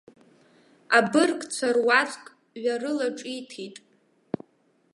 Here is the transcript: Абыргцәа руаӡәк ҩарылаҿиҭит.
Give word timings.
Абыргцәа 0.97 1.69
руаӡәк 1.75 2.25
ҩарылаҿиҭит. 2.63 3.77